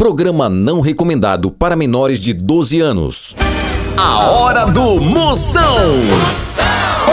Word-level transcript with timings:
Programa 0.00 0.48
não 0.48 0.80
recomendado 0.80 1.50
para 1.50 1.76
menores 1.76 2.18
de 2.18 2.32
12 2.32 2.80
anos. 2.80 3.36
A 3.98 4.30
hora 4.30 4.64
do 4.64 4.98
Moção. 4.98 5.90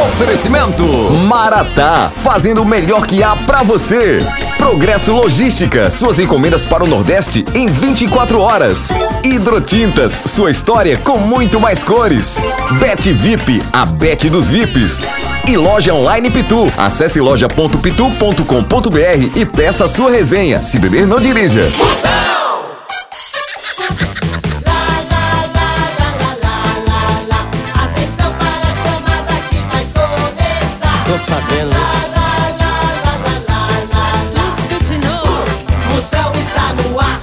Oferecimento 0.06 0.84
Maratá, 1.28 2.10
fazendo 2.24 2.62
o 2.62 2.66
melhor 2.66 3.06
que 3.06 3.22
há 3.22 3.36
pra 3.36 3.62
você. 3.62 4.26
Progresso 4.58 5.12
Logística, 5.12 5.92
suas 5.92 6.18
encomendas 6.18 6.64
para 6.64 6.82
o 6.82 6.88
Nordeste 6.88 7.44
em 7.54 7.68
24 7.68 8.40
horas. 8.40 8.88
Hidrotintas, 9.22 10.22
sua 10.26 10.50
história 10.50 10.96
com 10.96 11.18
muito 11.18 11.60
mais 11.60 11.84
cores. 11.84 12.38
Bet 12.80 13.12
VIP, 13.12 13.62
a 13.74 13.86
Bet 13.86 14.30
dos 14.30 14.48
VIPs. 14.48 15.06
E 15.46 15.58
loja 15.58 15.94
online 15.94 16.32
Pitu. 16.32 16.72
Acesse 16.78 17.20
loja.pitu.com.br 17.20 19.32
e 19.36 19.46
peça 19.46 19.90
sua 19.90 20.10
resenha. 20.10 20.64
Se 20.64 20.80
beber, 20.80 21.06
não 21.06 21.20
dirija. 21.20 21.68
Atenção 21.68 22.17
Tô 31.08 31.18
sabendo. 31.18 31.72
Tudo 34.68 34.84
de 34.84 34.98
novo. 34.98 35.98
O 35.98 36.02
céu 36.02 36.32
está 36.36 36.74
no 36.74 37.00
ar. 37.00 37.22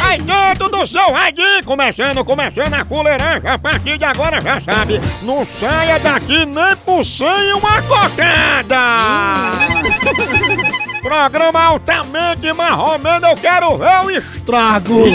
Aí 0.00 0.22
dentro 0.22 0.68
do 0.68 0.86
seu 0.86 1.12
radinho, 1.12 1.64
começando, 1.64 2.24
começando 2.24 2.74
a 2.74 2.84
fuleiragem, 2.84 3.50
a 3.50 3.58
partir 3.58 3.98
de 3.98 4.04
agora 4.04 4.40
já 4.40 4.60
sabe, 4.60 5.00
não 5.22 5.44
saia 5.58 5.98
daqui 5.98 6.46
nem 6.46 6.76
por 6.86 7.04
sem 7.04 7.52
uma 7.52 7.82
cocada! 7.82 8.76
Programa 11.02 11.60
altamente 11.60 12.52
marromeno, 12.52 13.26
eu 13.26 13.36
quero 13.36 13.76
ver 13.76 14.04
o 14.04 14.10
estrago! 14.10 15.06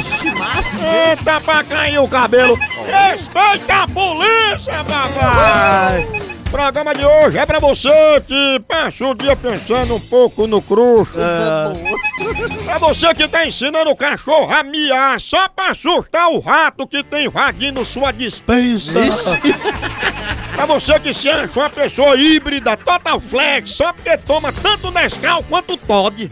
Eita 1.09 1.39
pra 1.41 1.63
cair 1.63 1.99
o 1.99 2.07
cabelo! 2.07 2.57
Respeita 2.85 3.83
a 3.83 3.87
polícia, 3.87 4.83
papai! 4.83 6.34
Programa 6.55 6.95
de 6.95 7.03
hoje 7.03 7.37
é 7.37 7.45
pra 7.45 7.59
você 7.59 7.89
que 8.25 8.61
passa 8.65 9.05
o 9.05 9.13
dia 9.13 9.35
pensando 9.35 9.95
um 9.95 9.99
pouco 9.99 10.47
no 10.47 10.61
cruxo. 10.61 11.11
Pra 12.63 12.77
você 12.77 13.13
que 13.13 13.27
tá 13.27 13.45
ensinando 13.45 13.89
o 13.89 13.95
cachorro 13.95 14.49
a 14.49 14.63
miar 14.63 15.19
só 15.19 15.49
pra 15.49 15.71
assustar 15.71 16.29
o 16.29 16.39
rato 16.39 16.87
que 16.87 17.03
tem 17.03 17.25
invadindo 17.25 17.83
sua 17.83 18.13
dispensa. 18.13 18.93
pra 20.55 20.65
você 20.65 20.97
que 20.97 21.13
se 21.13 21.29
acha 21.29 21.59
uma 21.59 21.69
pessoa 21.69 22.15
híbrida, 22.15 22.77
total 22.77 23.19
flex, 23.19 23.71
só 23.71 23.91
porque 23.91 24.17
toma 24.19 24.53
tanto 24.53 24.89
Nescau 24.91 25.43
quanto 25.43 25.75
Todd. 25.75 26.29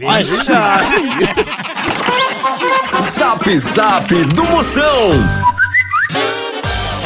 Zap 2.98 3.58
Zap 3.58 4.24
do 4.24 4.44
Moção. 4.44 5.53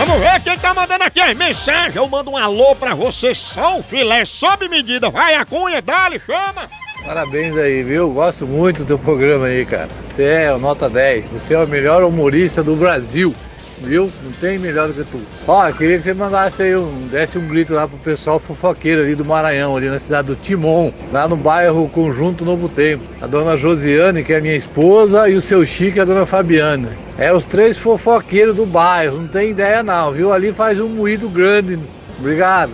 Vamos 0.08 0.22
ver 0.22 0.40
quem 0.40 0.58
tá 0.58 0.72
mandando 0.72 1.04
aqui 1.04 1.20
as 1.20 1.36
mensagens. 1.36 1.94
Eu 1.94 2.08
mando 2.08 2.30
um 2.30 2.36
alô 2.38 2.74
pra 2.74 2.94
você, 2.94 3.34
só 3.34 3.78
o 3.78 3.82
filé, 3.82 4.24
sob 4.24 4.66
medida. 4.66 5.10
Vai 5.10 5.34
a 5.34 5.44
cunha, 5.44 5.82
dá-lhe, 5.82 6.18
chama. 6.18 6.66
Parabéns 7.04 7.54
aí, 7.58 7.82
viu? 7.82 8.10
Gosto 8.10 8.46
muito 8.46 8.78
do 8.78 8.86
teu 8.86 8.98
programa 8.98 9.44
aí, 9.44 9.66
cara. 9.66 9.90
Você 10.02 10.24
é 10.24 10.54
o 10.54 10.58
nota 10.58 10.88
10. 10.88 11.28
Você 11.28 11.52
é 11.52 11.58
o 11.58 11.68
melhor 11.68 12.02
humorista 12.02 12.62
do 12.62 12.74
Brasil. 12.74 13.34
Viu? 13.82 14.10
Não 14.24 14.32
tem 14.32 14.58
melhor 14.58 14.88
do 14.88 14.94
que 14.94 15.10
tu. 15.10 15.20
Ó, 15.46 15.70
queria 15.72 15.96
que 15.96 16.04
você 16.04 16.14
mandasse 16.14 16.62
aí 16.62 16.76
um, 16.76 17.06
desse 17.08 17.38
um 17.38 17.46
grito 17.46 17.74
lá 17.74 17.86
pro 17.86 17.96
pessoal 17.98 18.38
fofoqueiro 18.38 19.02
ali 19.02 19.14
do 19.14 19.24
Maranhão, 19.24 19.76
ali 19.76 19.88
na 19.88 19.98
cidade 19.98 20.28
do 20.28 20.36
Timon, 20.36 20.92
lá 21.12 21.28
no 21.28 21.36
bairro 21.36 21.88
Conjunto 21.88 22.44
Novo 22.44 22.68
Tempo. 22.68 23.04
A 23.20 23.26
dona 23.26 23.56
Josiane, 23.56 24.24
que 24.24 24.32
é 24.32 24.40
minha 24.40 24.56
esposa, 24.56 25.28
e 25.28 25.34
o 25.34 25.40
seu 25.40 25.64
Chico 25.64 26.00
a 26.00 26.04
dona 26.04 26.26
Fabiana. 26.26 26.88
É 27.16 27.32
os 27.32 27.44
três 27.44 27.78
fofoqueiros 27.78 28.54
do 28.54 28.66
bairro, 28.66 29.18
não 29.18 29.28
tem 29.28 29.50
ideia 29.50 29.82
não, 29.82 30.12
viu? 30.12 30.32
Ali 30.32 30.52
faz 30.52 30.80
um 30.80 30.88
moído 30.88 31.28
grande. 31.28 31.78
Obrigado. 32.18 32.72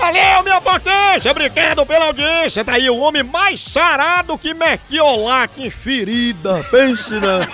Valeu, 0.00 0.44
minha 0.44 0.60
potência! 0.60 1.30
Obrigado 1.30 1.84
pela 1.84 2.06
audiência. 2.06 2.64
Tá 2.64 2.74
aí 2.74 2.88
o 2.88 2.98
homem 2.98 3.24
mais 3.24 3.60
sarado 3.60 4.38
que 4.38 4.54
Merquiolac 4.54 5.60
em 5.60 5.68
ferida. 5.70 6.64
Pense, 6.70 7.14
né? 7.14 7.46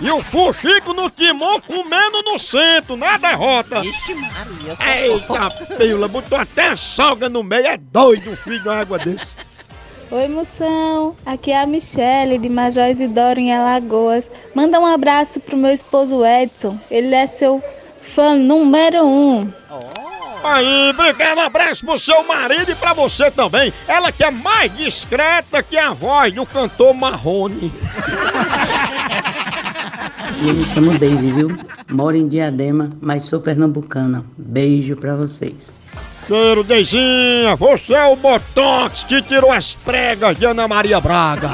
E 0.00 0.10
o 0.10 0.22
Fuxico 0.22 0.92
no 0.92 1.08
timão 1.08 1.60
comendo 1.60 2.22
no 2.22 2.38
centro, 2.38 2.96
na 2.96 3.16
derrota. 3.16 3.80
Ixi, 3.84 4.14
Maria. 4.14 4.76
Eita, 5.02 5.76
pila, 5.76 6.06
botou 6.08 6.38
até 6.38 6.76
salga 6.76 7.28
no 7.28 7.42
meio. 7.42 7.66
É 7.66 7.76
doido 7.76 8.30
um 8.30 8.36
filho 8.36 8.60
de 8.60 8.68
uma 8.68 8.80
água 8.80 8.98
desse. 8.98 9.26
Oi, 10.10 10.28
moção. 10.28 11.16
Aqui 11.24 11.50
é 11.50 11.62
a 11.62 11.66
Michele, 11.66 12.38
de 12.38 12.48
Major 12.48 12.88
Isidoro, 12.88 13.40
em 13.40 13.52
Alagoas. 13.52 14.30
Manda 14.54 14.78
um 14.78 14.86
abraço 14.86 15.40
pro 15.40 15.56
meu 15.56 15.72
esposo 15.72 16.24
Edson. 16.24 16.78
Ele 16.90 17.14
é 17.14 17.26
seu 17.26 17.62
fã 18.00 18.36
número 18.36 19.04
um. 19.04 19.50
Aí, 20.44 20.90
obrigado, 20.90 21.38
um 21.38 21.42
abraço 21.42 21.84
pro 21.84 21.98
seu 21.98 22.22
marido 22.22 22.70
e 22.70 22.74
pra 22.76 22.92
você 22.92 23.32
também. 23.32 23.72
Ela 23.88 24.12
que 24.12 24.22
é 24.22 24.30
mais 24.30 24.74
discreta 24.76 25.60
que 25.60 25.76
a 25.76 25.92
voz 25.92 26.32
do 26.32 26.46
cantor 26.46 26.94
Marrone. 26.94 27.72
Eu 30.44 30.54
me 30.54 30.66
chamo 30.66 30.98
Daisy, 30.98 31.32
viu? 31.32 31.48
Moro 31.90 32.16
em 32.16 32.28
Diadema, 32.28 32.88
mas 33.00 33.24
sou 33.24 33.40
pernambucana. 33.40 34.24
Beijo 34.36 34.96
pra 34.96 35.14
vocês. 35.16 35.76
Cheiro, 36.26 36.64
Deizinha, 36.64 37.54
você 37.56 37.94
é 37.94 38.04
o 38.06 38.16
Botox 38.16 39.04
que 39.04 39.22
tirou 39.22 39.52
as 39.52 39.76
pregas 39.76 40.36
de 40.36 40.44
Ana 40.44 40.66
Maria 40.66 41.00
Braga. 41.00 41.50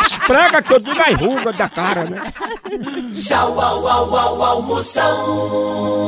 As 0.00 0.16
pregas 0.18 0.66
que 0.66 0.72
eu 0.72 0.78
digo 0.78 1.00
as 1.00 1.14
rugas 1.20 1.56
da 1.56 1.68
cara, 1.68 2.04
né? 2.04 2.22
Tchau, 3.12 3.60
au, 3.60 3.88
au, 3.88 4.16
au, 4.16 4.42
au, 4.42 4.62
moção. 4.62 6.04